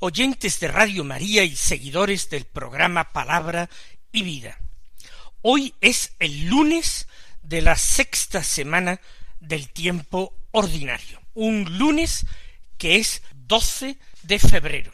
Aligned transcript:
oyentes 0.00 0.58
de 0.60 0.68
Radio 0.68 1.04
María 1.04 1.44
y 1.44 1.54
seguidores 1.54 2.30
del 2.30 2.46
programa 2.46 3.12
Palabra 3.12 3.68
y 4.10 4.22
Vida. 4.22 4.58
Hoy 5.42 5.74
es 5.82 6.14
el 6.18 6.46
lunes 6.46 7.06
de 7.42 7.60
la 7.60 7.76
sexta 7.76 8.42
semana 8.42 8.98
del 9.40 9.68
tiempo 9.68 10.34
ordinario, 10.52 11.20
un 11.34 11.76
lunes 11.76 12.26
que 12.78 12.96
es 12.96 13.22
12 13.34 13.98
de 14.22 14.38
febrero. 14.38 14.90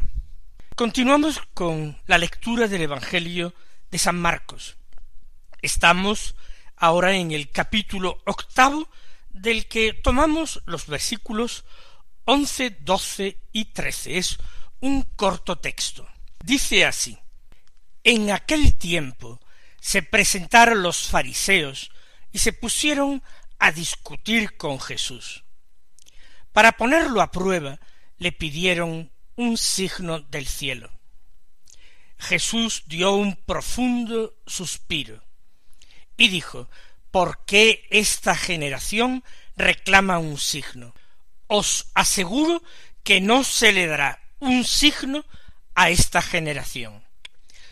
Continuamos 0.75 1.41
con 1.55 1.97
la 2.07 2.19
lectura 2.19 2.67
del 2.67 2.83
Evangelio 2.83 3.55
de 3.93 3.99
San 3.99 4.21
Marcos. 4.21 4.77
Estamos 5.63 6.35
ahora 6.77 7.15
en 7.15 7.31
el 7.31 7.51
capítulo 7.51 8.21
octavo 8.27 8.89
del 9.31 9.67
que 9.69 9.93
tomamos 9.93 10.63
los 10.67 10.89
versículos 10.89 11.65
once, 12.25 12.77
doce 12.81 13.39
y 13.53 13.67
trece. 13.67 14.19
Es 14.19 14.39
un 14.87 15.03
corto 15.17 15.59
texto. 15.59 16.09
Dice 16.45 16.85
así 16.85 17.19
En 18.05 18.31
aquel 18.31 18.79
tiempo 18.79 19.41
se 19.81 20.03
presentaron 20.03 20.81
los 20.81 21.09
fariseos 21.09 21.91
y 22.31 22.39
se 22.39 22.53
pusieron 22.53 23.23
a 23.59 23.73
discutir 23.73 24.57
con 24.57 24.79
Jesús. 24.79 25.43
Para 26.53 26.73
ponerlo 26.73 27.21
a 27.21 27.33
prueba, 27.33 27.81
le 28.19 28.31
pidieron 28.31 29.11
un 29.35 29.57
signo 29.57 30.21
del 30.21 30.47
cielo. 30.47 30.93
Jesús 32.19 32.85
dio 32.87 33.13
un 33.13 33.35
profundo 33.35 34.37
suspiro 34.47 35.23
y 36.17 36.29
dijo, 36.29 36.71
¿por 37.11 37.45
qué 37.45 37.89
esta 37.91 38.37
generación 38.37 39.25
reclama 39.57 40.19
un 40.19 40.39
signo? 40.39 40.95
Os 41.49 41.91
aseguro 41.95 42.63
que 43.03 43.21
no 43.21 43.43
se 43.43 43.73
le 43.73 43.87
dará 43.87 44.26
un 44.41 44.65
signo 44.65 45.25
a 45.75 45.91
esta 45.91 46.23
generación. 46.23 47.05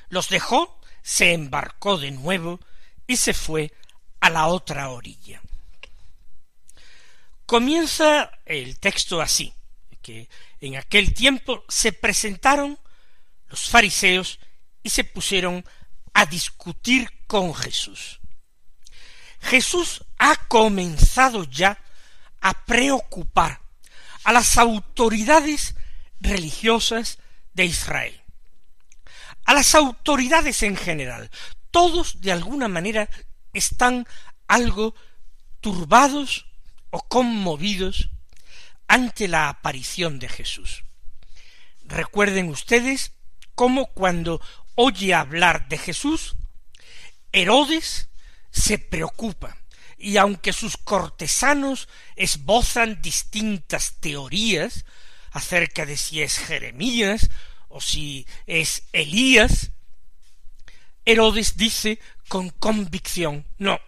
Los 0.09 0.29
dejó, 0.29 0.81
se 1.03 1.33
embarcó 1.33 1.99
de 1.99 2.11
nuevo 2.11 2.61
y 3.07 3.17
se 3.17 3.35
fue 3.35 3.73
a 4.21 4.31
la 4.31 4.47
otra 4.47 4.91
orilla. 4.91 5.43
Comienza 7.47 8.31
el 8.47 8.79
texto 8.79 9.21
así, 9.21 9.53
que 10.01 10.29
en 10.61 10.77
aquel 10.77 11.13
tiempo 11.13 11.65
se 11.69 11.93
presentaron 11.93 12.79
los 13.49 13.69
fariseos 13.69 14.39
y 14.83 14.91
se 14.91 15.05
pusieron 15.05 15.65
a 16.15 16.27
discutir 16.27 17.11
con 17.27 17.55
Jesús. 17.55 18.21
Jesús 19.41 20.05
ha 20.19 20.37
comenzado 20.49 21.45
ya 21.45 21.79
a 22.41 22.65
preocupar 22.65 23.61
a 24.25 24.33
las 24.33 24.57
autoridades 24.57 25.75
religiosas 26.25 27.19
de 27.53 27.67
Israel, 27.67 28.21
a 29.45 29.55
las 29.55 29.75
autoridades 29.75 30.63
en 30.63 30.77
general. 30.77 31.31
Todos 31.71 32.21
de 32.21 32.33
alguna 32.33 32.67
manera 32.67 33.09
están 33.53 34.07
algo 34.49 34.95
turbados 35.61 36.47
o 36.91 37.03
conmovidos 37.03 38.11
ante 38.89 39.29
la 39.29 39.49
aparición 39.49 40.19
de 40.19 40.29
Jesús. 40.29 40.85
Recuerden 41.85 42.49
ustedes 42.49 43.13
cómo 43.55 43.87
cuando 43.87 44.41
oye 44.75 45.15
hablar 45.15 45.69
de 45.69 45.79
Jesús, 45.79 46.37
Herodes 47.33 48.09
se 48.51 48.79
preocupa, 48.79 49.59
y 49.99 50.17
aunque 50.17 50.53
sus 50.53 50.77
cortesanos 50.77 51.89
esbozan 52.17 53.03
distintas 53.03 53.97
teorías 54.01 54.85
acerca 55.35 55.85
de 55.85 55.97
si 55.97 56.23
es 56.23 56.39
Jeremías 56.39 57.29
o 57.69 57.81
si 57.81 58.25
es 58.47 58.85
Elías, 58.93 59.73
Herodes 61.05 61.57
dice 61.57 61.99
con 62.29 62.51
convicción, 62.51 63.45
no, 63.59 63.79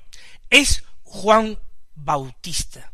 es 0.50 0.82
Juan 1.04 1.58
Bautista 1.94 2.92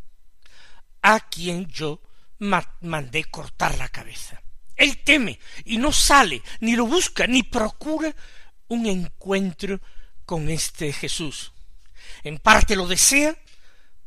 a 1.00 1.18
quien 1.18 1.66
yo 1.66 2.00
mandé 2.38 3.24
cortar 3.24 3.76
la 3.78 3.88
cabeza. 3.88 4.40
Él 4.76 4.98
teme 4.98 5.38
y 5.64 5.78
no 5.78 5.90
sale, 5.90 6.42
ni 6.60 6.76
lo 6.76 6.86
busca, 6.86 7.26
ni 7.26 7.42
procura 7.42 8.14
un 8.68 8.86
encuentro 8.86 9.80
con 10.26 10.50
este 10.50 10.92
Jesús. 10.92 11.52
En 12.22 12.38
parte 12.38 12.76
lo 12.76 12.86
desea, 12.86 13.34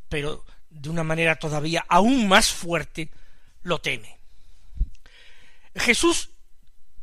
pero 0.07 0.45
de 0.69 0.89
una 0.89 1.03
manera 1.03 1.35
todavía 1.35 1.83
aún 1.89 2.27
más 2.27 2.51
fuerte 2.51 3.09
lo 3.63 3.79
teme. 3.81 4.14
Jesús 5.75 6.29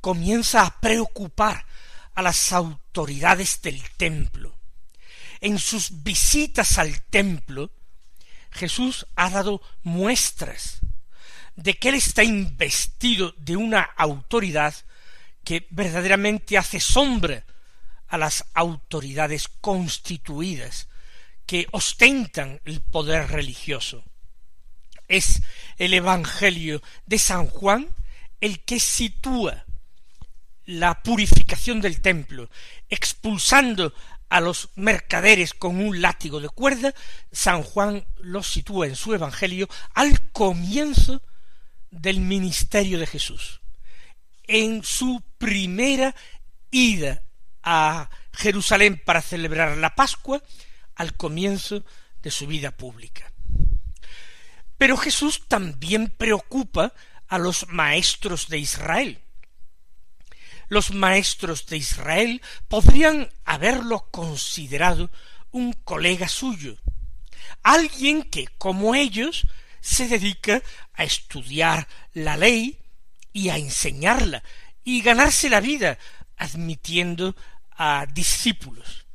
comienza 0.00 0.62
a 0.62 0.80
preocupar 0.80 1.66
a 2.14 2.22
las 2.22 2.52
autoridades 2.52 3.60
del 3.62 3.82
templo. 3.96 4.54
En 5.40 5.58
sus 5.58 6.02
visitas 6.02 6.78
al 6.78 7.02
templo, 7.02 7.70
Jesús 8.50 9.06
ha 9.16 9.30
dado 9.30 9.62
muestras 9.82 10.80
de 11.56 11.74
que 11.74 11.90
Él 11.90 11.96
está 11.96 12.22
investido 12.22 13.34
de 13.38 13.56
una 13.56 13.82
autoridad 13.82 14.74
que 15.44 15.66
verdaderamente 15.70 16.56
hace 16.56 16.80
sombra 16.80 17.44
a 18.08 18.18
las 18.18 18.44
autoridades 18.54 19.48
constituidas 19.48 20.88
que 21.46 21.66
ostentan 21.72 22.60
el 22.64 22.80
poder 22.80 23.28
religioso. 23.28 24.04
Es 25.08 25.42
el 25.78 25.94
Evangelio 25.94 26.82
de 27.06 27.18
San 27.18 27.46
Juan 27.46 27.88
el 28.42 28.64
que 28.64 28.80
sitúa 28.80 29.64
la 30.64 31.00
purificación 31.02 31.80
del 31.80 32.02
templo, 32.02 32.50
expulsando 32.90 33.94
a 34.28 34.40
los 34.40 34.70
mercaderes 34.74 35.54
con 35.54 35.76
un 35.76 36.02
látigo 36.02 36.40
de 36.40 36.48
cuerda, 36.48 36.92
San 37.30 37.62
Juan 37.62 38.04
los 38.18 38.48
sitúa 38.48 38.88
en 38.88 38.96
su 38.96 39.14
Evangelio 39.14 39.68
al 39.94 40.30
comienzo 40.32 41.22
del 41.90 42.20
ministerio 42.20 42.98
de 42.98 43.06
Jesús, 43.06 43.60
en 44.42 44.82
su 44.82 45.22
primera 45.38 46.14
ida 46.72 47.22
a 47.62 48.10
Jerusalén 48.32 49.00
para 49.04 49.22
celebrar 49.22 49.76
la 49.76 49.94
Pascua, 49.94 50.42
al 50.96 51.16
comienzo 51.16 51.84
de 52.22 52.32
su 52.32 52.48
vida 52.48 52.72
pública. 52.72 53.32
Pero 54.78 54.96
Jesús 54.96 55.46
también 55.46 56.08
preocupa 56.08 56.92
a 57.32 57.38
los 57.38 57.66
maestros 57.70 58.48
de 58.48 58.58
Israel, 58.58 59.18
los 60.68 60.90
maestros 60.90 61.64
de 61.64 61.78
Israel 61.78 62.42
podrían 62.68 63.32
haberlo 63.46 64.06
considerado 64.10 65.10
un 65.50 65.72
colega 65.72 66.28
suyo, 66.28 66.76
alguien 67.62 68.22
que, 68.22 68.48
como 68.58 68.94
ellos, 68.94 69.46
se 69.80 70.08
dedica 70.08 70.60
a 70.92 71.04
estudiar 71.04 71.88
la 72.12 72.36
ley 72.36 72.78
y 73.32 73.48
a 73.48 73.56
enseñarla 73.56 74.42
y 74.84 75.00
ganarse 75.00 75.48
la 75.48 75.60
vida 75.60 75.98
admitiendo 76.36 77.34
a 77.70 78.04
discípulos. 78.12 79.06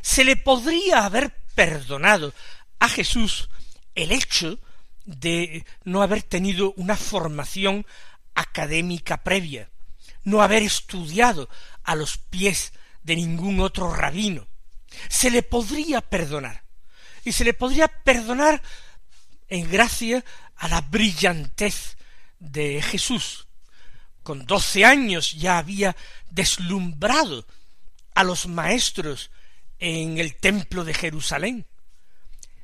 Se 0.00 0.22
le 0.22 0.36
podría 0.36 1.04
haber 1.04 1.34
perdonado 1.56 2.32
a 2.78 2.88
Jesús 2.88 3.48
el 3.96 4.12
hecho 4.12 4.60
de 5.08 5.64
no 5.84 6.02
haber 6.02 6.22
tenido 6.22 6.74
una 6.76 6.94
formación 6.94 7.86
académica 8.34 9.24
previa, 9.24 9.70
no 10.22 10.42
haber 10.42 10.62
estudiado 10.62 11.48
a 11.82 11.94
los 11.94 12.18
pies 12.18 12.74
de 13.02 13.16
ningún 13.16 13.60
otro 13.60 13.94
rabino. 13.94 14.46
Se 15.08 15.30
le 15.30 15.42
podría 15.42 16.02
perdonar. 16.02 16.62
Y 17.24 17.32
se 17.32 17.44
le 17.44 17.54
podría 17.54 17.88
perdonar 17.88 18.62
en 19.48 19.70
gracia 19.70 20.24
a 20.56 20.68
la 20.68 20.82
brillantez 20.82 21.96
de 22.38 22.82
Jesús. 22.82 23.48
Con 24.22 24.44
doce 24.44 24.84
años 24.84 25.32
ya 25.32 25.56
había 25.56 25.96
deslumbrado 26.30 27.46
a 28.14 28.24
los 28.24 28.46
maestros 28.46 29.30
en 29.78 30.18
el 30.18 30.36
templo 30.36 30.84
de 30.84 30.92
Jerusalén. 30.92 31.66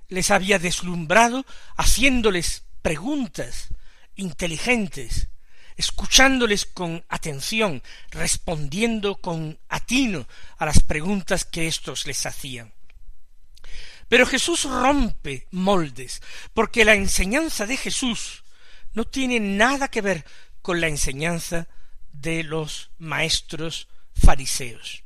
Les 0.09 0.31
había 0.31 0.59
deslumbrado 0.59 1.45
haciéndoles 1.77 2.65
preguntas 2.83 3.69
inteligentes 4.17 5.29
escuchándoles 5.77 6.67
con 6.67 7.05
atención, 7.09 7.83
respondiendo 8.11 9.17
con 9.17 9.59
atino 9.69 10.27
a 10.59 10.67
las 10.67 10.81
preguntas 10.81 11.45
que 11.45 11.67
éstos 11.67 12.06
les 12.06 12.25
hacían. 12.27 12.73
Pero 14.09 14.27
Jesús 14.27 14.65
rompe 14.65 15.47
moldes, 15.51 16.23
porque 16.53 16.85
la 16.85 16.95
enseñanza 16.95 17.67
de 17.67 17.77
Jesús 17.77 18.45
no 18.93 19.05
tiene 19.05 19.41
nada 19.41 19.89
que 19.89 20.03
ver 20.03 20.25
con 20.62 20.81
la 20.81 20.89
enseñanza 20.89 21.67
de 22.12 22.45
los 22.45 22.91
maestros 22.99 23.89
fariseos. 24.15 25.03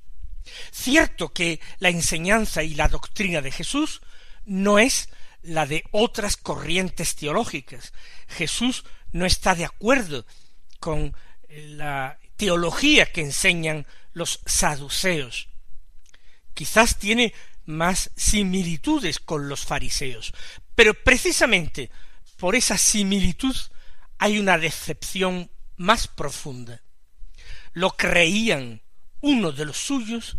Cierto 0.72 1.32
que 1.32 1.60
la 1.78 1.88
enseñanza 1.88 2.62
y 2.62 2.74
la 2.74 2.88
doctrina 2.88 3.40
de 3.40 3.52
Jesús 3.52 4.02
no 4.48 4.78
es 4.78 5.08
la 5.42 5.66
de 5.66 5.84
otras 5.92 6.36
corrientes 6.36 7.14
teológicas. 7.14 7.92
Jesús 8.26 8.84
no 9.12 9.26
está 9.26 9.54
de 9.54 9.64
acuerdo 9.64 10.26
con 10.80 11.14
la 11.48 12.18
teología 12.36 13.12
que 13.12 13.20
enseñan 13.20 13.86
los 14.12 14.40
saduceos. 14.46 15.48
Quizás 16.54 16.98
tiene 16.98 17.32
más 17.66 18.10
similitudes 18.16 19.18
con 19.20 19.48
los 19.48 19.64
fariseos, 19.64 20.32
pero 20.74 20.94
precisamente 20.94 21.90
por 22.36 22.56
esa 22.56 22.78
similitud 22.78 23.54
hay 24.18 24.38
una 24.38 24.58
decepción 24.58 25.50
más 25.76 26.08
profunda. 26.08 26.80
Lo 27.72 27.90
creían 27.90 28.82
uno 29.20 29.52
de 29.52 29.66
los 29.66 29.76
suyos 29.76 30.36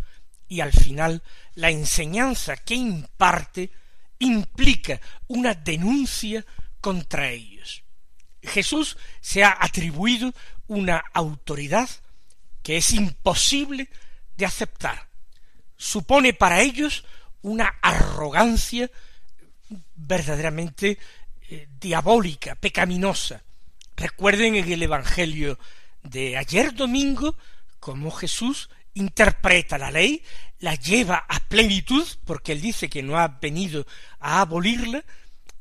y 0.47 0.61
al 0.61 0.73
final 0.73 1.21
la 1.53 1.69
enseñanza 1.69 2.57
que 2.57 2.73
imparte 2.75 3.71
implica 4.19 5.00
una 5.27 5.54
denuncia 5.54 6.45
contra 6.81 7.30
ellos. 7.30 7.83
Jesús 8.42 8.98
se 9.21 9.44
ha 9.44 9.57
atribuido 9.60 10.33
una 10.68 11.04
autoridad 11.13 11.89
que 12.62 12.77
es 12.77 12.94
imposible 12.94 13.89
de 14.38 14.45
aceptar. 14.45 15.10
Supone 15.75 16.33
para 16.33 16.62
ellos 16.62 17.06
una 17.42 17.68
arrogancia 17.81 18.89
verdaderamente 19.95 20.98
eh, 21.50 21.68
diabólica, 21.80 22.56
pecaminosa. 22.56 23.44
Recuerden 23.95 24.56
en 24.56 24.71
el 24.71 24.83
Evangelio 24.83 25.60
de 26.04 26.38
ayer 26.38 26.74
domingo 26.74 27.36
cómo 27.80 28.12
Jesús 28.12 28.69
interpreta 28.99 29.77
la 29.77 29.91
ley, 29.91 30.23
la 30.59 30.75
lleva 30.75 31.25
a 31.27 31.39
plenitud, 31.39 32.07
porque 32.25 32.51
él 32.51 32.61
dice 32.61 32.89
que 32.89 33.03
no 33.03 33.17
ha 33.17 33.27
venido 33.27 33.85
a 34.19 34.41
abolirla, 34.41 35.03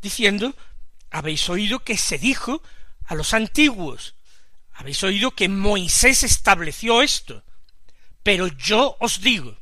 diciendo 0.02 0.54
habéis 1.10 1.48
oído 1.48 1.80
que 1.80 1.96
se 1.96 2.18
dijo 2.18 2.62
a 3.06 3.14
los 3.14 3.32
antiguos, 3.32 4.14
habéis 4.74 5.02
oído 5.02 5.30
que 5.30 5.48
Moisés 5.48 6.22
estableció 6.22 7.02
esto, 7.02 7.42
pero 8.22 8.46
yo 8.48 8.96
os 9.00 9.20
digo, 9.20 9.56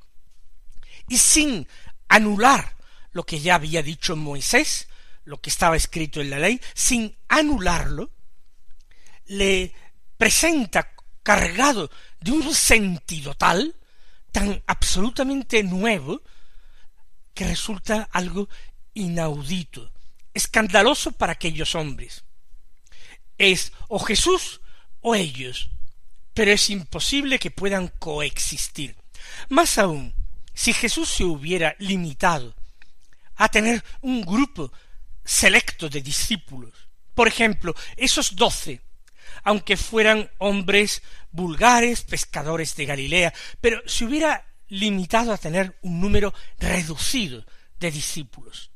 y 1.09 1.19
sin 1.19 1.69
anular 2.09 2.77
lo 3.13 3.25
que 3.25 3.41
ya 3.41 3.55
había 3.55 3.83
dicho 3.83 4.17
Moisés, 4.17 4.89
lo 5.25 5.41
que 5.41 5.51
estaba 5.51 5.77
escrito 5.77 6.21
en 6.21 6.31
la 6.31 6.39
ley, 6.39 6.61
sin 6.75 7.17
anularlo, 7.29 8.11
le 9.27 9.73
presenta 10.17 10.96
cargado 11.27 11.91
de 12.21 12.31
un 12.31 12.55
sentido 12.55 13.35
tal, 13.35 13.75
tan 14.31 14.63
absolutamente 14.65 15.65
nuevo, 15.65 16.23
que 17.35 17.49
resulta 17.49 18.09
algo 18.13 18.49
inaudito, 18.95 19.93
escandaloso 20.33 21.11
para 21.11 21.33
aquellos 21.33 21.75
hombres. 21.75 22.23
Es 23.39 23.73
o 23.89 23.99
Jesús 23.99 24.61
o 25.01 25.17
ellos, 25.17 25.69
pero 26.33 26.53
es 26.53 26.71
imposible 26.71 27.41
que 27.41 27.51
puedan 27.51 27.89
coexistir. 27.99 28.95
Más 29.49 29.79
aún, 29.79 30.15
si 30.55 30.73
Jesús 30.73 31.09
se 31.09 31.25
hubiera 31.25 31.75
limitado 31.81 32.55
a 33.35 33.49
tener 33.49 33.83
un 34.01 34.23
grupo 34.23 34.73
selecto 35.25 35.89
de 35.89 36.03
discípulos, 36.03 36.73
por 37.17 37.27
ejemplo, 37.27 37.75
esos 37.97 38.37
doce, 38.37 38.81
aunque 39.43 39.77
fueran 39.77 40.31
hombres 40.39 41.03
vulgares, 41.31 42.03
pescadores 42.03 42.77
de 42.77 42.87
Galilea, 42.87 43.35
pero 43.61 43.81
se 43.87 44.05
hubiera 44.05 44.47
limitado 44.69 45.33
a 45.33 45.39
tener 45.39 45.77
un 45.83 46.01
número 46.01 46.35
reducido 46.59 47.45
de 47.79 47.91
discípulos. 47.91 48.71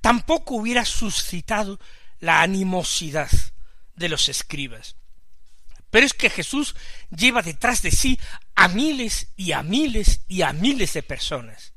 Tampoco 0.00 0.54
hubiera 0.54 0.84
suscitado 0.84 1.78
la 2.20 2.42
animosidad 2.42 3.30
de 3.94 4.08
los 4.08 4.28
escribas. 4.28 4.96
Pero 5.90 6.06
es 6.06 6.12
que 6.12 6.30
Jesús 6.30 6.74
lleva 7.10 7.42
detrás 7.42 7.82
de 7.82 7.90
sí 7.90 8.18
a 8.54 8.68
miles 8.68 9.28
y 9.36 9.52
a 9.52 9.62
miles 9.62 10.20
y 10.28 10.42
a 10.42 10.52
miles 10.52 10.92
de 10.92 11.02
personas. 11.02 11.72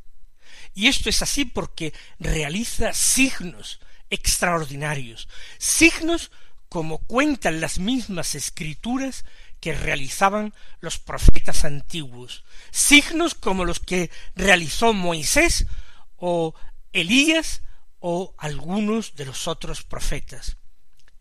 Y 0.73 0.87
esto 0.87 1.09
es 1.09 1.21
así 1.21 1.45
porque 1.45 1.93
realiza 2.19 2.93
signos 2.93 3.79
extraordinarios, 4.09 5.27
signos 5.57 6.31
como 6.71 6.99
cuentan 6.99 7.59
las 7.59 7.79
mismas 7.79 8.33
escrituras 8.33 9.25
que 9.59 9.73
realizaban 9.73 10.53
los 10.79 10.99
profetas 10.99 11.65
antiguos, 11.65 12.45
signos 12.71 13.35
como 13.35 13.65
los 13.65 13.81
que 13.81 14.09
realizó 14.35 14.93
Moisés 14.93 15.67
o 16.15 16.55
Elías 16.93 17.61
o 17.99 18.33
algunos 18.37 19.15
de 19.15 19.25
los 19.25 19.49
otros 19.49 19.83
profetas. 19.83 20.55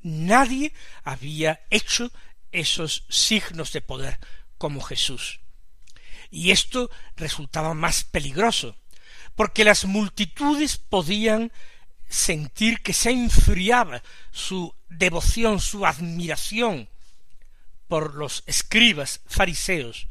Nadie 0.02 0.72
había 1.02 1.66
hecho 1.68 2.12
esos 2.52 3.04
signos 3.08 3.72
de 3.72 3.80
poder 3.80 4.20
como 4.56 4.80
Jesús. 4.80 5.40
Y 6.30 6.52
esto 6.52 6.92
resultaba 7.16 7.74
más 7.74 8.04
peligroso, 8.04 8.76
porque 9.34 9.64
las 9.64 9.84
multitudes 9.84 10.76
podían 10.76 11.50
sentir 12.10 12.82
que 12.82 12.92
se 12.92 13.10
enfriaba 13.10 14.02
su 14.30 14.74
devoción, 14.90 15.60
su 15.60 15.86
admiración 15.86 16.88
por 17.88 18.14
los 18.14 18.42
escribas 18.46 19.20
fariseos, 19.26 20.08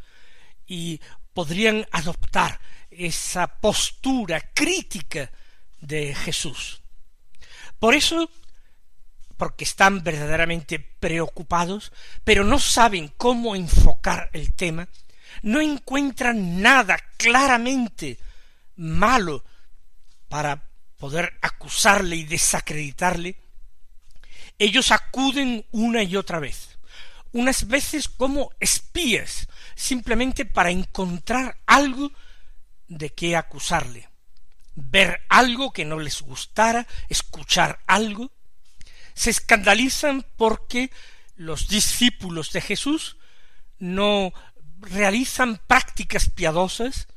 y 0.65 1.01
podrían 1.33 1.85
adoptar 1.91 2.59
esa 2.89 3.47
postura 3.47 4.41
crítica 4.53 5.31
de 5.81 6.15
Jesús. 6.15 6.81
Por 7.79 7.93
eso 7.95 8.29
porque 9.37 9.63
están 9.63 10.03
verdaderamente 10.03 10.79
preocupados, 10.79 11.93
pero 12.25 12.43
no 12.43 12.59
saben 12.59 13.13
cómo 13.15 13.55
enfocar 13.55 14.29
el 14.33 14.53
tema, 14.53 14.89
no 15.43 15.61
encuentran 15.61 16.61
nada 16.61 16.99
claramente 17.15 18.19
malo 18.75 19.45
para 20.27 20.68
poder 20.99 21.39
acusarle 21.41 22.17
y 22.17 22.25
desacreditarle, 22.25 23.37
ellos 24.59 24.91
acuden 24.91 25.65
una 25.71 26.03
y 26.03 26.17
otra 26.17 26.39
vez, 26.39 26.77
unas 27.31 27.67
veces 27.67 28.09
como 28.09 28.51
espías, 28.59 29.47
simplemente 29.75 30.45
para 30.45 30.69
encontrar 30.69 31.57
algo 31.65 32.11
de 32.89 33.11
qué 33.11 33.37
acusarle, 33.37 34.09
ver 34.75 35.21
algo 35.29 35.71
que 35.71 35.85
no 35.85 35.99
les 35.99 36.21
gustara, 36.21 36.85
escuchar 37.07 37.79
algo, 37.87 38.31
se 39.13 39.29
escandalizan 39.29 40.25
porque 40.35 40.91
los 41.35 41.69
discípulos 41.69 42.51
de 42.51 42.61
Jesús 42.61 43.17
no 43.77 44.33
realizan 44.81 45.61
prácticas 45.65 46.29
piadosas 46.29 47.07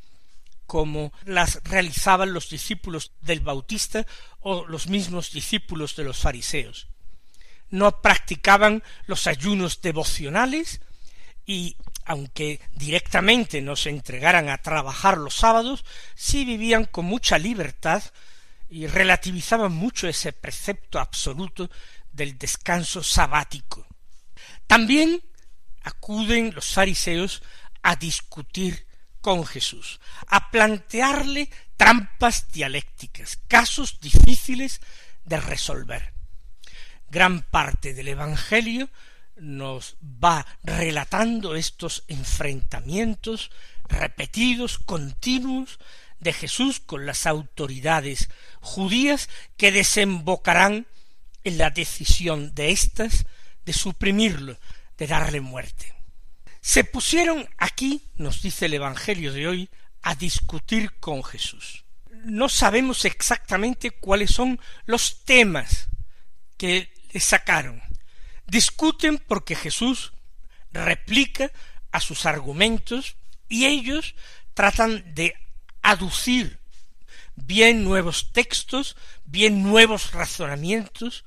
como 0.67 1.13
las 1.25 1.63
realizaban 1.65 2.33
los 2.33 2.49
discípulos 2.49 3.13
del 3.21 3.41
Bautista 3.41 4.07
o 4.41 4.67
los 4.67 4.87
mismos 4.87 5.33
discípulos 5.33 5.97
de 5.97 6.05
los 6.05 6.19
fariseos. 6.19 6.89
No 7.71 8.03
practicaban 8.03 8.83
los 9.07 9.27
ayunos 9.27 9.81
devocionales 9.81 10.81
y 11.47 11.77
aunque 12.05 12.61
directamente 12.73 13.61
no 13.61 13.77
se 13.77 13.91
entregaran 13.91 14.49
a 14.49 14.59
trabajar 14.59 15.19
los 15.19 15.35
sábados, 15.35 15.85
sí 16.15 16.45
vivían 16.45 16.85
con 16.85 17.05
mucha 17.05 17.39
libertad 17.39 18.03
y 18.69 18.87
relativizaban 18.87 19.73
mucho 19.73 20.09
ese 20.09 20.33
precepto 20.33 20.99
absoluto 20.99 21.71
del 22.13 22.39
descanso 22.39 23.03
sabático. 23.03 23.87
También 24.67 25.23
acuden 25.83 26.55
los 26.55 26.73
fariseos 26.73 27.43
a 27.83 27.97
discutir 27.97 28.87
con 29.23 29.47
Jesús, 29.47 30.01
a 30.27 30.51
plantearle 30.51 31.49
trampas 31.79 32.53
dialécticas, 32.53 33.39
casos 33.49 33.99
difíciles 34.01 34.81
de 35.25 35.41
resolver. 35.41 36.13
Gran 37.09 37.43
parte 37.43 37.95
del 37.95 38.09
Evangelio 38.09 38.91
nos 39.37 39.97
va 40.03 40.47
relatando 40.63 41.55
estos 41.55 42.05
enfrentamientos 42.09 43.51
repetidos, 43.89 44.79
continuos, 44.79 45.79
de 46.23 46.33
Jesús 46.33 46.79
con 46.79 47.05
las 47.05 47.27
autoridades 47.27 48.29
judías 48.61 49.29
que 49.57 49.73
desembocarán 49.73 50.87
en 51.43 51.59
la 51.59 51.71
decisión 51.71 52.55
de 52.55 52.71
éstas 52.71 53.27
de 53.65 53.73
suprimirlo 53.73 54.57
de 54.99 55.07
darle 55.09 55.41
muerte. 55.41 55.95
Se 56.63 56.85
pusieron 56.85 57.49
aquí, 57.59 58.03
nos 58.17 58.41
dice 58.41 58.67
el 58.67 58.75
Evangelio 58.75 59.33
de 59.33 59.49
hoy, 59.49 59.69
a 60.01 60.15
discutir 60.15 60.93
con 61.01 61.25
Jesús. 61.25 61.85
No 62.25 62.49
sabemos 62.49 63.05
exactamente 63.05 63.91
cuáles 63.91 64.31
son 64.31 64.61
los 64.87 65.25
temas 65.25 65.89
que 66.57 66.93
le 67.13 67.19
sacaron. 67.19 67.83
Discuten 68.47 69.19
porque 69.19 69.57
Jesús 69.57 70.13
replica 70.71 71.51
a 71.91 72.01
sus 72.01 72.27
argumentos 72.27 73.17
y 73.49 73.67
ellos 73.67 74.15
tratan 74.55 75.15
de 75.15 75.35
aducir 75.83 76.61
bien 77.35 77.83
nuevos 77.83 78.33
textos, 78.33 78.97
bien 79.25 79.65
nuevos 79.65 80.13
razonamientos, 80.13 81.25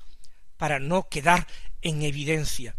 para 0.56 0.80
no 0.80 1.10
quedar 1.10 1.46
en 1.82 2.04
evidencia, 2.04 2.74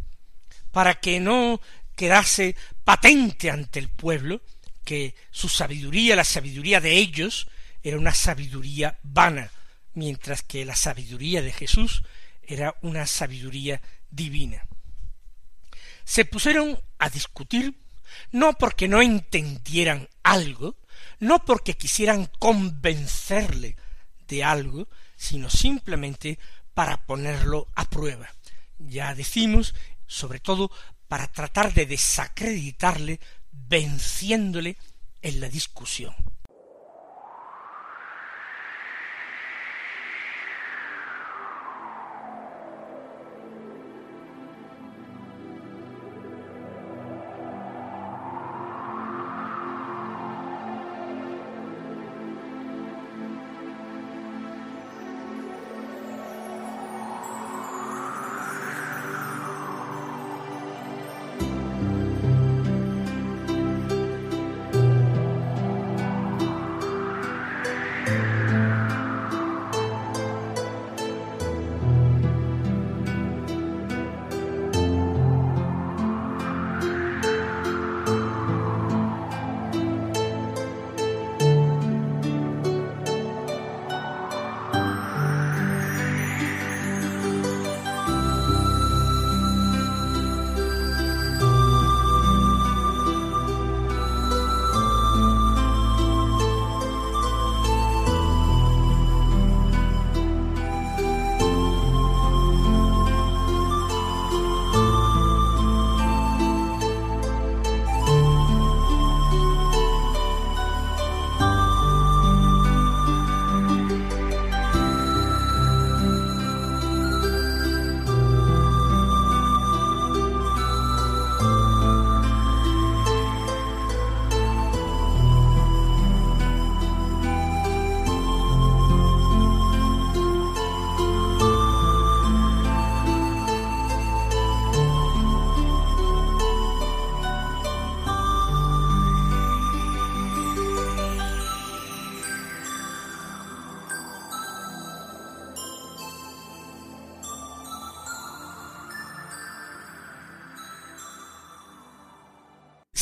para 0.73 0.95
que 0.95 1.21
no 1.21 1.61
quedase 1.97 2.55
patente 2.85 3.51
ante 3.51 3.81
el 3.81 3.89
pueblo 3.89 4.43
que 4.85 5.17
su 5.33 5.49
sabiduría, 5.49 6.15
la 6.15 6.25
sabiduría 6.25 6.81
de 6.81 6.93
ellos, 6.93 7.49
era 7.83 7.99
una 7.99 8.15
sabiduría 8.15 8.99
vana, 9.03 9.51
mientras 9.95 10.43
que 10.43 10.65
la 10.65 10.77
sabiduría 10.77 11.43
de 11.43 11.53
Jesús 11.53 12.05
era 12.43 12.77
una 12.83 13.07
sabiduría 13.07 13.81
divina. 14.11 14.65
Se 16.05 16.25
pusieron 16.25 16.81
a 16.99 17.11
discutir 17.11 17.75
no 18.31 18.53
porque 18.53 18.87
no 18.87 19.03
entendieran 19.03 20.09
algo, 20.23 20.77
no 21.19 21.45
porque 21.45 21.75
quisieran 21.75 22.31
convencerle 22.39 23.77
de 24.29 24.45
algo, 24.45 24.89
sino 25.17 25.51
simplemente 25.51 26.39
para 26.75 27.07
ponerlo 27.07 27.69
a 27.75 27.89
prueba. 27.89 28.29
Ya 28.79 29.15
decimos, 29.15 29.75
sobre 30.07 30.41
todo, 30.41 30.71
para 31.09 31.27
tratar 31.29 31.73
de 31.73 31.87
desacreditarle, 31.87 33.21
venciéndole 33.53 34.77
en 35.23 35.41
la 35.41 35.49
discusión. 35.49 36.15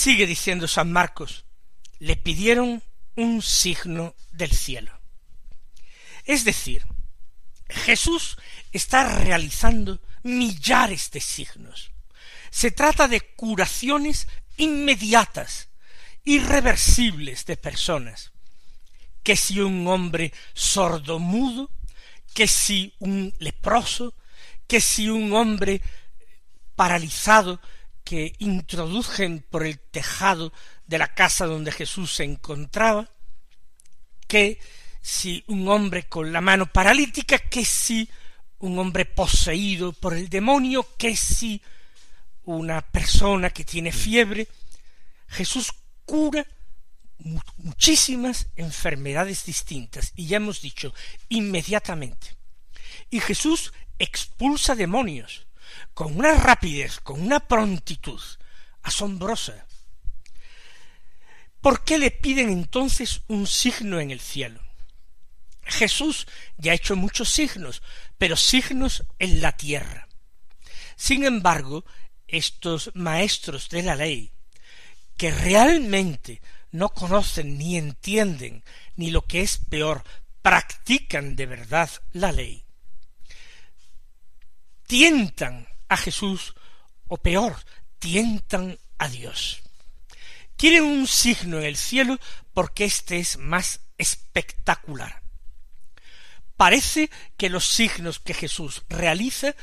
Sigue 0.04 0.26
diciendo 0.26 0.68
San 0.68 0.92
Marcos, 0.92 1.46
le 1.99 2.16
pidieron 2.16 2.82
un 3.16 3.40
signo 3.40 4.14
del 4.32 4.50
cielo. 4.50 4.92
Es 6.25 6.44
decir, 6.44 6.84
Jesús 7.70 8.37
está 8.70 9.20
realizando 9.20 10.02
millares 10.23 11.11
de 11.11 11.23
signos. 11.23 11.90
Se 12.50 12.70
trata 12.70 13.08
de 13.08 13.23
curaciones 13.23 14.28
inmediatas, 14.58 15.70
irreversibles 16.23 17.46
de 17.46 17.56
personas. 17.56 18.32
Que 19.23 19.37
si 19.37 19.61
un 19.61 19.87
hombre 19.87 20.34
sordo-mudo, 20.52 21.70
que 22.34 22.46
si 22.46 22.92
un 22.99 23.32
leproso, 23.38 24.12
que 24.66 24.82
si 24.82 25.08
un 25.08 25.32
hombre 25.32 25.80
paralizado 26.76 27.58
que 28.04 28.34
introdujen 28.38 29.44
por 29.50 29.66
el 29.66 29.80
tejado 29.80 30.52
de 30.87 30.99
la 30.99 31.14
casa 31.14 31.46
donde 31.46 31.73
Jesús 31.73 32.14
se 32.14 32.25
encontraba, 32.25 33.11
que 34.28 34.61
si 35.00 35.42
un 35.49 35.68
hombre 35.68 36.04
con 36.08 36.32
la 36.32 36.40
mano 36.40 36.70
paralítica, 36.70 37.38
que 37.38 37.64
si 37.64 38.08
un 38.58 38.78
hombre 38.78 39.04
poseído 39.04 39.92
por 39.92 40.14
el 40.14 40.28
demonio, 40.28 40.87
que 40.96 41.16
si 41.16 41.61
una 42.44 42.82
persona 42.82 43.50
que 43.50 43.64
tiene 43.64 43.92
fiebre, 43.92 44.49
Jesús 45.28 45.73
cura 46.04 46.46
muchísimas 47.56 48.49
enfermedades 48.56 49.46
distintas, 49.46 50.12
y 50.14 50.26
ya 50.26 50.37
hemos 50.37 50.61
dicho, 50.61 50.92
inmediatamente. 51.28 52.37
Y 53.11 53.20
Jesús 53.20 53.73
expulsa 53.99 54.75
demonios, 54.75 55.43
con 55.94 56.16
una 56.16 56.34
rapidez, 56.34 57.00
con 57.00 57.20
una 57.20 57.40
prontitud 57.40 58.20
asombrosa. 58.82 59.66
¿Por 61.60 61.84
qué 61.84 61.98
le 61.98 62.10
piden 62.10 62.50
entonces 62.50 63.22
un 63.28 63.46
signo 63.46 64.00
en 64.00 64.10
el 64.10 64.20
cielo? 64.20 64.60
Jesús 65.62 66.26
ya 66.58 66.72
ha 66.72 66.74
hecho 66.74 66.94
muchos 66.94 67.30
signos, 67.30 67.82
pero 68.18 68.36
signos 68.36 69.04
en 69.18 69.40
la 69.40 69.52
tierra. 69.52 70.08
Sin 70.96 71.24
embargo, 71.24 71.84
estos 72.28 72.90
maestros 72.94 73.70
de 73.70 73.82
la 73.82 73.96
ley, 73.96 74.32
que 75.16 75.30
realmente 75.30 76.42
no 76.70 76.90
conocen 76.90 77.56
ni 77.56 77.78
entienden, 77.78 78.62
ni 78.96 79.10
lo 79.10 79.24
que 79.24 79.40
es 79.40 79.56
peor, 79.56 80.04
practican 80.42 81.36
de 81.36 81.46
verdad 81.46 81.90
la 82.12 82.32
ley, 82.32 82.64
tientan 84.86 85.66
a 85.88 85.97
Jesús, 85.97 86.55
o 87.09 87.17
peor, 87.17 87.57
tientan 87.99 88.79
a 88.99 89.09
Dios. 89.09 89.62
Quieren 90.57 90.85
un 90.85 91.07
signo 91.07 91.59
en 91.59 91.64
el 91.64 91.76
cielo 91.76 92.19
porque 92.53 92.85
éste 92.85 93.19
es 93.19 93.38
más 93.38 93.81
espectacular. 93.99 95.23
Parece 96.57 97.11
que 97.37 97.50
los 97.50 97.67
signos 97.67 98.21
que 98.21 98.35
Jesús 98.35 98.83
realiza, 98.88 99.55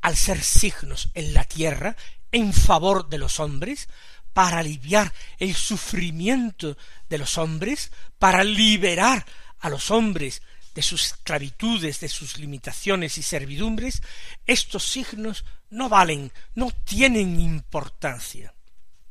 al 0.00 0.16
ser 0.16 0.42
signos 0.42 1.10
en 1.14 1.34
la 1.34 1.44
tierra, 1.44 1.96
en 2.32 2.52
favor 2.52 3.08
de 3.08 3.18
los 3.18 3.38
hombres, 3.38 3.88
para 4.32 4.58
aliviar 4.58 5.12
el 5.38 5.54
sufrimiento 5.54 6.76
de 7.08 7.18
los 7.18 7.38
hombres, 7.38 7.92
para 8.18 8.44
liberar 8.44 9.24
a 9.60 9.68
los 9.68 9.90
hombres 9.90 10.42
de 10.74 10.82
sus 10.82 11.06
esclavitudes, 11.06 12.00
de 12.00 12.08
sus 12.08 12.38
limitaciones 12.38 13.18
y 13.18 13.22
servidumbres, 13.22 14.02
estos 14.46 14.84
signos 14.84 15.44
no 15.70 15.88
valen, 15.88 16.32
no 16.54 16.70
tienen 16.84 17.40
importancia. 17.40 18.54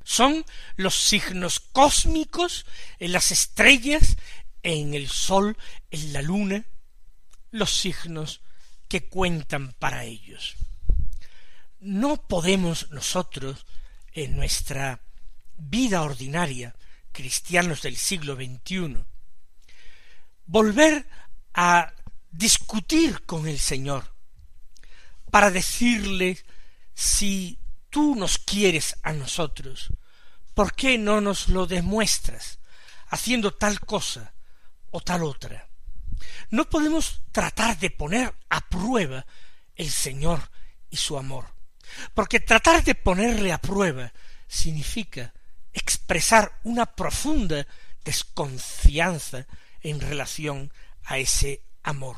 Son 0.04 0.46
los 0.76 0.96
signos 0.96 1.60
cósmicos 1.60 2.66
en 3.00 3.12
las 3.12 3.32
estrellas, 3.32 4.18
en 4.64 4.94
el 4.94 5.08
sol, 5.08 5.58
en 5.92 6.14
la 6.14 6.22
luna, 6.22 6.66
los 7.52 7.80
signos 7.80 8.42
que 8.88 9.08
cuentan 9.08 9.74
para 9.74 10.04
ellos. 10.04 10.56
No 11.80 12.28
podemos 12.28 12.92
nosotros, 12.92 13.66
en 14.14 14.36
nuestra 14.36 15.02
vida 15.56 16.02
ordinaria, 16.02 16.76
cristianos 17.12 17.82
del 17.82 17.96
siglo 17.96 18.36
XXI, 18.36 18.98
volver 20.46 21.08
a 21.54 21.94
discutir 22.32 23.26
con 23.26 23.48
el 23.48 23.60
Señor 23.60 24.19
para 25.30 25.52
decirle 25.52 26.44
si 26.94 27.60
tú 27.90 28.16
nos 28.16 28.38
quieres 28.38 28.98
a 29.04 29.14
nosotros, 29.14 29.90
¿por 30.54 30.74
qué 30.74 30.98
no 30.98 31.22
nos 31.22 31.50
lo 31.50 31.66
demuestras 31.66 32.60
haciendo 33.08 33.54
tal 33.54 33.80
cosa 33.80 34.34
o 34.92 35.02
tal 35.02 35.24
otra? 35.24 35.70
No 36.50 36.70
podemos 36.70 37.22
tratar 37.32 37.78
de 37.80 37.90
poner 37.90 38.34
a 38.50 38.68
prueba 38.68 39.26
el 39.76 39.90
Señor 39.90 40.52
y 40.90 40.98
su 40.98 41.18
amor, 41.18 41.46
porque 42.14 42.40
tratar 42.40 42.84
de 42.84 42.96
ponerle 42.96 43.52
a 43.52 43.62
prueba 43.62 44.12
significa 44.48 45.34
expresar 45.74 46.60
una 46.64 46.86
profunda 46.86 47.66
desconfianza 48.04 49.46
en 49.82 50.02
relación 50.02 50.74
a 51.04 51.18
ese 51.18 51.64
amor. 51.84 52.18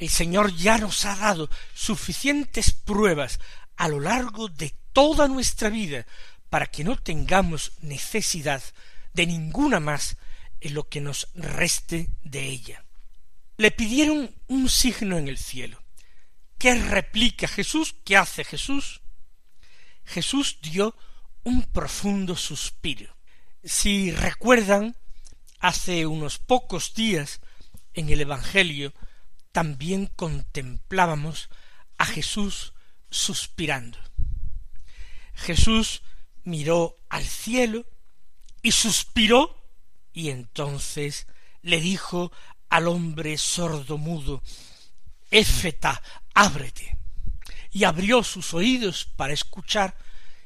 El 0.00 0.08
Señor 0.08 0.56
ya 0.56 0.78
nos 0.78 1.04
ha 1.04 1.14
dado 1.14 1.50
suficientes 1.74 2.72
pruebas 2.72 3.38
a 3.76 3.86
lo 3.86 4.00
largo 4.00 4.48
de 4.48 4.74
toda 4.94 5.28
nuestra 5.28 5.68
vida 5.68 6.06
para 6.48 6.64
que 6.66 6.84
no 6.84 6.96
tengamos 6.96 7.72
necesidad 7.82 8.62
de 9.12 9.26
ninguna 9.26 9.78
más 9.78 10.16
en 10.60 10.72
lo 10.72 10.88
que 10.88 11.02
nos 11.02 11.28
reste 11.34 12.08
de 12.22 12.46
ella. 12.46 12.82
Le 13.58 13.72
pidieron 13.72 14.34
un 14.46 14.70
signo 14.70 15.18
en 15.18 15.28
el 15.28 15.36
cielo. 15.36 15.84
¿Qué 16.56 16.74
replica 16.76 17.46
Jesús? 17.46 17.94
¿Qué 18.02 18.16
hace 18.16 18.42
Jesús? 18.42 19.02
Jesús 20.06 20.60
dio 20.62 20.96
un 21.44 21.64
profundo 21.64 22.36
suspiro. 22.36 23.14
Si 23.62 24.12
recuerdan, 24.12 24.96
hace 25.58 26.06
unos 26.06 26.38
pocos 26.38 26.94
días 26.94 27.42
en 27.92 28.08
el 28.08 28.22
Evangelio 28.22 28.94
también 29.52 30.06
contemplábamos 30.06 31.50
a 31.98 32.06
Jesús 32.06 32.72
suspirando. 33.10 33.98
Jesús 35.34 36.02
miró 36.44 36.96
al 37.08 37.24
cielo 37.24 37.86
y 38.62 38.72
suspiró 38.72 39.60
y 40.12 40.30
entonces 40.30 41.26
le 41.62 41.80
dijo 41.80 42.32
al 42.68 42.88
hombre 42.88 43.36
sordo 43.38 43.98
mudo, 43.98 44.42
Éfeta, 45.30 46.02
ábrete. 46.34 46.96
Y 47.72 47.84
abrió 47.84 48.24
sus 48.24 48.52
oídos 48.52 49.04
para 49.04 49.32
escuchar, 49.32 49.96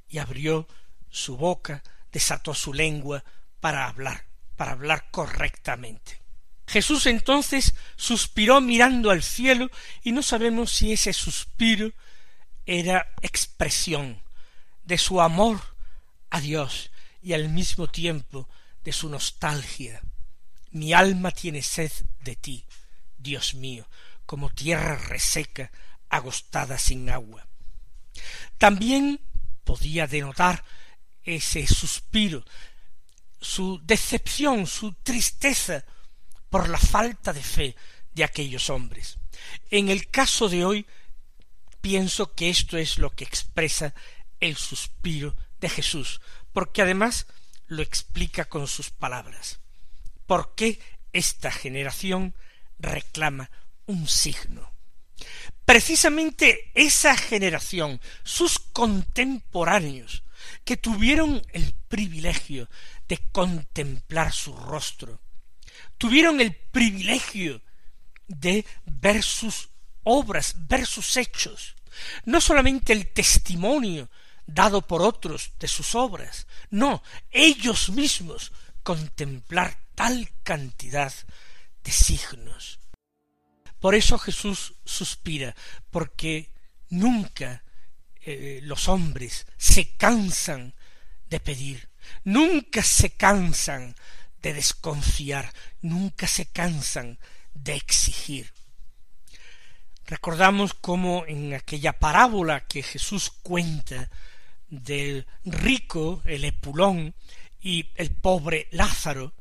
y 0.09 0.19
abrió 0.19 0.69
su 1.11 1.37
boca, 1.37 1.83
desató 2.13 2.55
su 2.55 2.75
lengua 2.75 3.25
para 3.61 3.89
hablar, 3.89 4.27
para 4.57 4.73
hablar 4.73 5.11
correctamente. 5.11 6.24
Jesús 6.67 7.07
entonces 7.07 7.75
suspiró 7.97 8.61
mirando 8.61 9.11
al 9.11 9.23
cielo, 9.23 9.71
y 10.03 10.13
no 10.13 10.23
sabemos 10.23 10.73
si 10.73 10.93
ese 10.93 11.13
suspiro 11.13 11.93
era 12.67 13.13
expresión 13.21 14.23
de 14.85 14.99
su 14.99 15.21
amor 15.21 15.61
a 16.31 16.41
Dios 16.41 16.91
y 17.23 17.33
al 17.33 17.49
mismo 17.49 17.89
tiempo 17.89 18.49
de 18.83 18.93
su 18.93 19.09
nostalgia. 19.09 20.03
Mi 20.71 20.93
alma 20.93 21.31
tiene 21.31 21.63
sed 21.63 21.93
de 22.23 22.37
ti, 22.37 22.65
Dios 23.19 23.55
mío, 23.55 23.89
como 24.27 24.51
tierra 24.51 24.97
reseca, 24.97 25.71
agostada 26.09 26.79
sin 26.79 27.11
agua. 27.11 27.47
También 28.59 29.21
podía 29.65 30.07
denotar 30.07 30.65
ese 31.23 31.67
suspiro, 31.67 32.45
su 33.41 33.81
decepción, 33.85 34.67
su 34.67 34.93
tristeza 34.95 35.85
por 36.55 36.69
la 36.69 36.79
falta 36.79 37.33
de 37.33 37.43
fe 37.43 37.75
de 38.13 38.23
aquellos 38.23 38.71
hombres. 38.71 39.19
En 39.73 39.89
el 39.89 40.09
caso 40.09 40.49
de 40.49 40.65
hoy, 40.65 40.87
pienso 41.81 42.33
que 42.33 42.49
esto 42.49 42.79
es 42.79 42.99
lo 42.99 43.11
que 43.11 43.25
expresa 43.25 43.93
el 44.39 44.55
suspiro 44.55 45.35
de 45.59 45.69
Jesús, 45.69 46.21
porque 46.53 46.83
además 46.83 47.27
lo 47.67 47.83
explica 47.83 48.45
con 48.45 48.69
sus 48.69 48.91
palabras. 48.91 49.59
¿Por 50.27 50.55
qué 50.55 50.79
esta 51.13 51.51
generación 51.51 52.37
reclama 52.79 53.51
un 53.87 54.07
signo? 54.07 54.73
Precisamente 55.65 56.71
esa 56.77 57.17
generación, 57.17 58.01
sus 58.23 58.61
contemporáneos, 58.61 60.23
que 60.65 60.77
tuvieron 60.77 61.43
el 61.53 61.75
privilegio 61.89 62.69
de 63.09 63.19
contemplar 63.33 64.33
su 64.33 64.55
rostro, 64.55 65.24
tuvieron 65.99 66.41
el 66.41 66.55
privilegio 66.55 67.63
de 68.27 68.65
ver 68.85 69.23
sus 69.23 69.69
obras, 70.03 70.55
ver 70.69 70.87
sus 70.87 71.17
hechos, 71.17 71.75
no 72.25 72.41
solamente 72.41 72.93
el 72.93 73.13
testimonio 73.13 74.09
dado 74.47 74.83
por 74.83 75.03
otros 75.03 75.53
de 75.59 75.69
sus 75.69 75.95
obras, 75.95 76.47
no, 76.71 77.03
ellos 77.31 77.91
mismos 77.91 78.53
contemplar 78.83 79.79
tal 79.95 80.31
cantidad 80.43 81.13
de 81.83 81.91
signos. 81.91 82.81
Por 83.81 83.95
eso 83.95 84.19
Jesús 84.19 84.75
suspira, 84.85 85.55
porque 85.91 86.53
nunca 86.89 87.65
eh, 88.21 88.61
los 88.63 88.89
hombres 88.89 89.47
se 89.57 89.97
cansan 89.97 90.75
de 91.27 91.41
pedir, 91.41 91.89
nunca 92.25 92.83
se 92.83 93.11
cansan 93.11 93.95
de 94.45 94.53
desconfiar, 94.53 95.55
nunca 95.81 96.27
se 96.27 96.45
cansan 96.45 97.19
de 97.55 97.77
exigir. 97.77 98.53
Recordamos 100.07 100.75
cómo 100.75 101.25
en 101.27 101.55
aquella 101.55 101.95
parábola 101.95 102.67
que 102.67 102.83
Jesús 102.83 103.31
cuenta 103.43 104.11
del 104.69 105.27
rico, 105.47 106.21
el 106.27 106.45
Epulón, 106.45 107.15
y 107.59 107.91
el 107.95 108.11
pobre 108.11 108.69
Lázaro, 108.71 109.33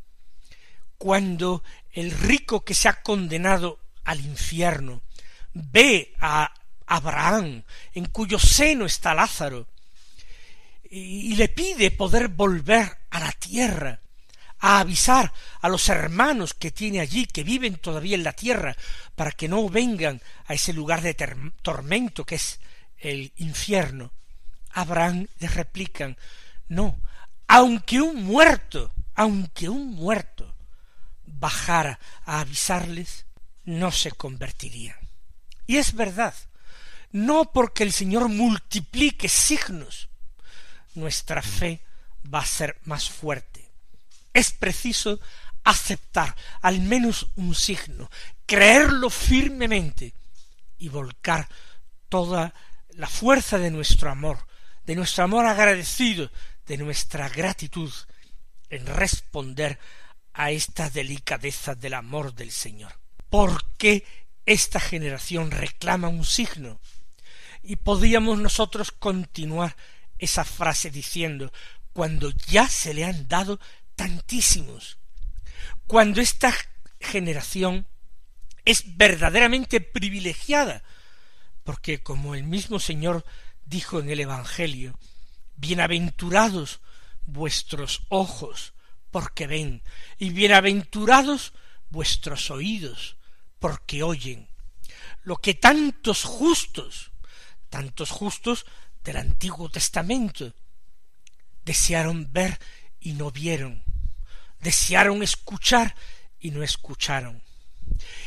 cuando 0.97 1.63
el 1.91 2.11
rico 2.11 2.63
que 2.63 2.73
se 2.73 2.87
ha 2.87 3.01
condenado 3.01 3.79
al 4.05 4.21
infierno 4.21 5.03
ve 5.51 6.13
a 6.21 6.53
Abraham, 6.85 7.63
en 7.93 8.05
cuyo 8.05 8.39
seno 8.39 8.85
está 8.85 9.13
Lázaro, 9.13 9.67
y, 10.89 11.35
le 11.35 11.49
pide 11.49 11.91
poder 11.91 12.29
volver 12.29 12.99
a 13.09 13.19
la 13.19 13.31
tierra, 13.33 14.02
a 14.65 14.79
avisar 14.79 15.33
a 15.59 15.67
los 15.67 15.89
hermanos 15.89 16.53
que 16.53 16.71
tiene 16.71 17.01
allí, 17.01 17.25
que 17.25 17.43
viven 17.43 17.75
todavía 17.75 18.15
en 18.15 18.23
la 18.23 18.31
tierra, 18.31 18.77
para 19.13 19.33
que 19.33 19.49
no 19.49 19.67
vengan 19.67 20.21
a 20.45 20.53
ese 20.53 20.71
lugar 20.71 21.01
de 21.01 21.13
tormento 21.61 22.25
que 22.25 22.35
es 22.35 22.61
el 22.97 23.33
infierno. 23.35 24.13
Abraham 24.71 25.27
le 25.39 25.49
replican, 25.49 26.15
no, 26.69 26.97
aunque 27.45 27.99
un 27.99 28.23
muerto, 28.23 28.93
aunque 29.15 29.67
un 29.67 29.95
muerto 29.95 30.55
bajara 31.25 31.99
a 32.23 32.39
avisarles, 32.39 33.25
no 33.65 33.91
se 33.91 34.13
convertirían. 34.13 34.97
Y 35.67 35.75
es 35.75 35.93
verdad, 35.93 36.35
no 37.11 37.51
porque 37.51 37.83
el 37.83 37.91
Señor 37.91 38.29
multiplique 38.29 39.27
signos, 39.27 40.07
nuestra 40.95 41.41
fe 41.41 41.81
va 42.33 42.39
a 42.39 42.45
ser 42.45 42.79
más 42.85 43.09
fuerte. 43.09 43.62
Es 44.33 44.51
preciso 44.51 45.19
aceptar 45.63 46.35
al 46.61 46.79
menos 46.81 47.27
un 47.35 47.55
signo, 47.55 48.09
creerlo 48.45 49.09
firmemente 49.09 50.13
y 50.77 50.89
volcar 50.89 51.47
toda 52.09 52.53
la 52.91 53.07
fuerza 53.07 53.57
de 53.57 53.71
nuestro 53.71 54.09
amor, 54.09 54.45
de 54.85 54.95
nuestro 54.95 55.23
amor 55.23 55.45
agradecido, 55.45 56.29
de 56.65 56.77
nuestra 56.77 57.29
gratitud 57.29 57.91
en 58.69 58.85
responder 58.85 59.79
a 60.33 60.51
esta 60.51 60.89
delicadeza 60.89 61.75
del 61.75 61.93
amor 61.93 62.33
del 62.33 62.51
Señor. 62.51 62.93
¿Por 63.29 63.65
qué 63.77 64.05
esta 64.45 64.79
generación 64.79 65.51
reclama 65.51 66.07
un 66.07 66.25
signo? 66.25 66.79
Y 67.61 67.77
podríamos 67.77 68.39
nosotros 68.39 68.91
continuar 68.91 69.75
esa 70.19 70.43
frase 70.43 70.89
diciendo 70.89 71.51
cuando 71.93 72.31
ya 72.47 72.67
se 72.67 72.93
le 72.93 73.05
han 73.05 73.27
dado 73.27 73.59
tantísimos, 73.95 74.97
cuando 75.87 76.21
esta 76.21 76.53
generación 76.99 77.87
es 78.65 78.97
verdaderamente 78.97 79.81
privilegiada, 79.81 80.83
porque 81.63 82.01
como 82.01 82.35
el 82.35 82.43
mismo 82.43 82.79
Señor 82.79 83.25
dijo 83.65 83.99
en 83.99 84.09
el 84.09 84.19
Evangelio, 84.19 84.97
bienaventurados 85.55 86.81
vuestros 87.25 88.03
ojos, 88.09 88.73
porque 89.11 89.47
ven, 89.47 89.83
y 90.17 90.31
bienaventurados 90.31 91.53
vuestros 91.89 92.49
oídos, 92.51 93.17
porque 93.59 94.03
oyen. 94.03 94.49
Lo 95.23 95.37
que 95.37 95.53
tantos 95.53 96.23
justos, 96.23 97.11
tantos 97.69 98.09
justos 98.09 98.65
del 99.03 99.17
Antiguo 99.17 99.69
Testamento, 99.69 100.53
desearon 101.63 102.31
ver 102.33 102.59
y 103.03 103.13
no 103.13 103.31
vieron, 103.31 103.83
desearon 104.59 105.21
escuchar 105.21 105.93
y 106.39 106.51
no 106.51 106.63
escucharon. 106.63 107.43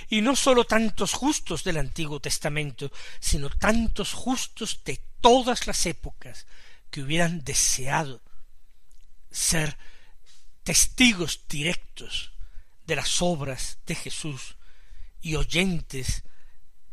Y 0.08 0.20
no 0.20 0.36
sólo 0.36 0.64
tantos 0.64 1.14
justos 1.14 1.64
del 1.64 1.78
Antiguo 1.78 2.20
Testamento, 2.20 2.92
sino 3.18 3.48
tantos 3.48 4.12
justos 4.12 4.82
de 4.84 5.00
todas 5.20 5.66
las 5.66 5.86
épocas 5.86 6.46
que 6.90 7.00
hubieran 7.00 7.42
deseado 7.42 8.20
ser 9.30 9.76
testigos 10.62 11.40
directos 11.48 12.32
de 12.86 12.96
las 12.96 13.22
obras 13.22 13.78
de 13.86 13.94
Jesús 13.94 14.56
y 15.22 15.36
oyentes 15.36 16.22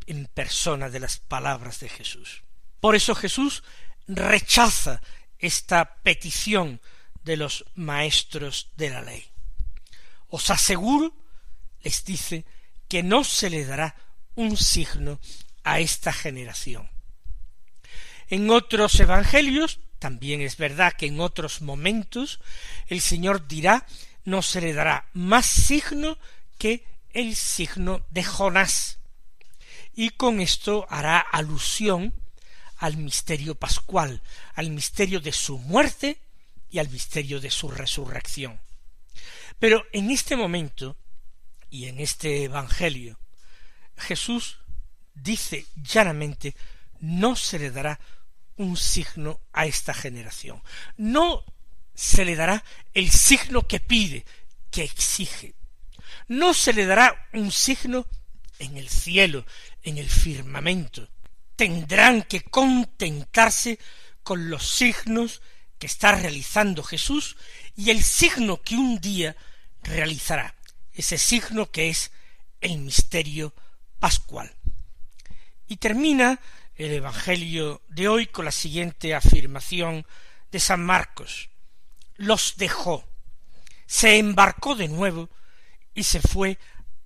en 0.06 0.26
persona 0.26 0.88
de 0.88 1.00
las 1.00 1.18
palabras 1.18 1.80
de 1.80 1.88
Jesús. 1.88 2.42
Por 2.80 2.94
eso 2.94 3.14
Jesús 3.14 3.62
rechaza 4.06 5.00
esta 5.38 5.96
petición 6.02 6.80
de 7.24 7.36
los 7.36 7.64
maestros 7.74 8.70
de 8.76 8.90
la 8.90 9.02
ley. 9.02 9.24
Os 10.28 10.50
aseguro, 10.50 11.14
les 11.82 12.04
dice, 12.04 12.44
que 12.88 13.02
no 13.02 13.24
se 13.24 13.50
le 13.50 13.64
dará 13.64 13.96
un 14.34 14.56
signo 14.56 15.20
a 15.62 15.80
esta 15.80 16.12
generación. 16.12 16.88
En 18.28 18.50
otros 18.50 18.98
evangelios, 19.00 19.80
también 19.98 20.40
es 20.40 20.56
verdad 20.56 20.92
que 20.92 21.06
en 21.06 21.20
otros 21.20 21.62
momentos, 21.62 22.40
el 22.88 23.00
Señor 23.00 23.48
dirá, 23.48 23.86
no 24.24 24.42
se 24.42 24.60
le 24.60 24.72
dará 24.72 25.08
más 25.12 25.46
signo 25.46 26.18
que 26.58 26.84
el 27.10 27.36
signo 27.36 28.04
de 28.10 28.24
Jonás. 28.24 28.98
Y 29.94 30.10
con 30.10 30.40
esto 30.40 30.86
hará 30.90 31.18
alusión 31.18 32.12
al 32.78 32.96
misterio 32.96 33.54
pascual, 33.54 34.22
al 34.54 34.70
misterio 34.70 35.20
de 35.20 35.32
su 35.32 35.58
muerte 35.58 36.18
y 36.74 36.80
al 36.80 36.88
misterio 36.88 37.40
de 37.40 37.52
su 37.52 37.70
resurrección. 37.70 38.60
Pero 39.60 39.84
en 39.92 40.10
este 40.10 40.34
momento 40.34 40.96
y 41.70 41.86
en 41.86 42.00
este 42.00 42.42
Evangelio, 42.42 43.16
Jesús 43.96 44.58
dice 45.14 45.66
llanamente 45.76 46.56
no 46.98 47.36
se 47.36 47.60
le 47.60 47.70
dará 47.70 48.00
un 48.56 48.76
signo 48.76 49.40
a 49.52 49.66
esta 49.66 49.94
generación. 49.94 50.60
No 50.96 51.44
se 51.94 52.24
le 52.24 52.34
dará 52.34 52.64
el 52.92 53.08
signo 53.08 53.68
que 53.68 53.78
pide, 53.78 54.24
que 54.72 54.82
exige. 54.82 55.54
No 56.26 56.54
se 56.54 56.72
le 56.72 56.86
dará 56.86 57.28
un 57.34 57.52
signo 57.52 58.08
en 58.58 58.76
el 58.78 58.88
cielo, 58.88 59.46
en 59.84 59.98
el 59.98 60.10
firmamento, 60.10 61.08
tendrán 61.54 62.22
que 62.22 62.42
contentarse 62.42 63.78
con 64.24 64.50
los 64.50 64.68
signos 64.68 65.40
que 65.78 65.86
está 65.86 66.12
realizando 66.12 66.82
Jesús 66.82 67.36
y 67.76 67.90
el 67.90 68.02
signo 68.02 68.62
que 68.62 68.76
un 68.76 69.00
día 69.00 69.36
realizará, 69.82 70.54
ese 70.92 71.18
signo 71.18 71.70
que 71.70 71.90
es 71.90 72.10
el 72.60 72.78
misterio 72.78 73.54
pascual. 73.98 74.54
Y 75.66 75.76
termina 75.76 76.40
el 76.76 76.92
Evangelio 76.92 77.82
de 77.88 78.08
hoy 78.08 78.26
con 78.26 78.44
la 78.44 78.52
siguiente 78.52 79.14
afirmación 79.14 80.06
de 80.50 80.60
San 80.60 80.84
Marcos. 80.84 81.50
Los 82.16 82.56
dejó, 82.56 83.08
se 83.86 84.18
embarcó 84.18 84.74
de 84.74 84.88
nuevo 84.88 85.30
y 85.94 86.04
se 86.04 86.20
fue 86.20 86.58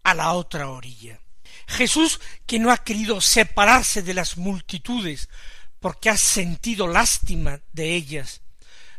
a 0.02 0.14
la 0.14 0.32
otra 0.32 0.70
orilla. 0.70 1.20
Jesús 1.66 2.20
que 2.46 2.58
no 2.58 2.72
ha 2.72 2.78
querido 2.78 3.20
separarse 3.20 4.02
de 4.02 4.14
las 4.14 4.38
multitudes 4.38 5.28
porque 5.80 6.10
ha 6.10 6.16
sentido 6.16 6.88
lástima 6.88 7.60
de 7.72 7.94
ellas, 7.94 8.40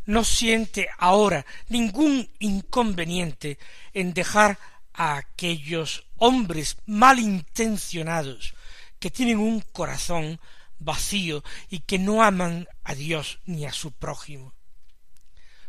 no 0.05 0.23
siente 0.23 0.89
ahora 0.97 1.45
ningún 1.67 2.29
inconveniente 2.39 3.59
en 3.93 4.13
dejar 4.13 4.57
a 4.93 5.17
aquellos 5.17 6.05
hombres 6.17 6.77
malintencionados 6.85 8.53
que 8.99 9.11
tienen 9.11 9.39
un 9.39 9.61
corazón 9.61 10.39
vacío 10.77 11.43
y 11.69 11.79
que 11.79 11.99
no 11.99 12.23
aman 12.23 12.67
a 12.83 12.95
Dios 12.95 13.39
ni 13.45 13.65
a 13.65 13.73
su 13.73 13.91
prójimo. 13.91 14.53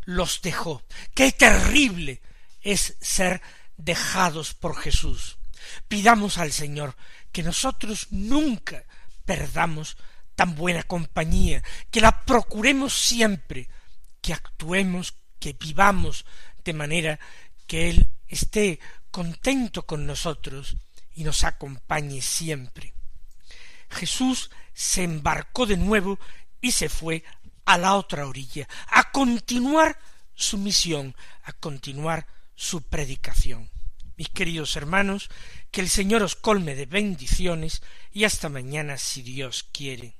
Los 0.04 0.40
dejó. 0.42 0.82
Qué 1.14 1.32
terrible 1.32 2.22
es 2.62 2.96
ser 3.00 3.42
dejados 3.76 4.54
por 4.54 4.76
Jesús. 4.76 5.38
Pidamos 5.88 6.38
al 6.38 6.52
Señor 6.52 6.96
que 7.32 7.42
nosotros 7.42 8.08
nunca 8.10 8.84
perdamos 9.24 9.96
tan 10.34 10.54
buena 10.54 10.82
compañía, 10.82 11.62
que 11.90 12.00
la 12.00 12.24
procuremos 12.24 12.94
siempre, 12.94 13.68
que 14.20 14.32
actuemos, 14.32 15.14
que 15.38 15.52
vivamos 15.54 16.24
de 16.64 16.72
manera 16.72 17.20
que 17.66 17.90
Él 17.90 18.10
esté 18.28 18.80
contento 19.10 19.86
con 19.86 20.06
nosotros 20.06 20.76
y 21.14 21.24
nos 21.24 21.44
acompañe 21.44 22.22
siempre. 22.22 22.94
Jesús 23.90 24.50
se 24.72 25.02
embarcó 25.02 25.66
de 25.66 25.76
nuevo 25.76 26.18
y 26.60 26.72
se 26.72 26.88
fue 26.88 27.24
a 27.64 27.78
la 27.78 27.94
otra 27.94 28.26
orilla, 28.26 28.68
a 28.88 29.10
continuar 29.10 29.98
su 30.34 30.58
misión, 30.58 31.14
a 31.44 31.52
continuar 31.52 32.26
su 32.54 32.82
predicación. 32.82 33.70
Mis 34.16 34.28
queridos 34.28 34.76
hermanos, 34.76 35.30
que 35.70 35.80
el 35.80 35.88
Señor 35.88 36.22
os 36.22 36.36
colme 36.36 36.74
de 36.74 36.86
bendiciones 36.86 37.82
y 38.12 38.24
hasta 38.24 38.48
mañana 38.48 38.98
si 38.98 39.22
Dios 39.22 39.64
quiere. 39.72 40.19